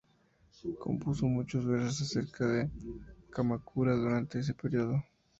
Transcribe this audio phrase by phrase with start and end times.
[0.79, 2.71] Compuso muchos versos acerca de
[3.29, 5.03] Kamakura durante ese periodo.